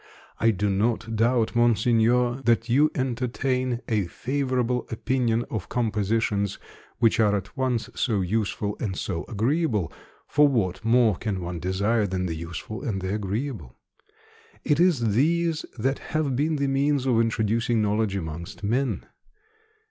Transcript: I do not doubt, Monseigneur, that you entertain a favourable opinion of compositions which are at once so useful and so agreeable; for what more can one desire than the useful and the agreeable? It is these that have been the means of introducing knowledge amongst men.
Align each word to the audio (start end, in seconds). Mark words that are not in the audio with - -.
I 0.39 0.49
do 0.49 0.67
not 0.67 1.15
doubt, 1.15 1.55
Monseigneur, 1.55 2.41
that 2.45 2.67
you 2.69 2.89
entertain 2.95 3.81
a 3.87 4.07
favourable 4.07 4.87
opinion 4.89 5.45
of 5.51 5.69
compositions 5.69 6.57
which 6.97 7.19
are 7.19 7.35
at 7.35 7.55
once 7.55 7.87
so 7.93 8.21
useful 8.21 8.75
and 8.79 8.97
so 8.97 9.25
agreeable; 9.29 9.93
for 10.27 10.47
what 10.47 10.83
more 10.83 11.17
can 11.17 11.39
one 11.39 11.59
desire 11.59 12.07
than 12.07 12.25
the 12.25 12.33
useful 12.33 12.81
and 12.81 12.99
the 12.99 13.13
agreeable? 13.13 13.75
It 14.63 14.79
is 14.79 15.13
these 15.13 15.67
that 15.77 15.99
have 15.99 16.35
been 16.35 16.55
the 16.55 16.67
means 16.67 17.05
of 17.05 17.21
introducing 17.21 17.79
knowledge 17.83 18.15
amongst 18.15 18.63
men. 18.63 19.05